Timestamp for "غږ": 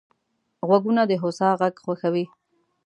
1.59-1.75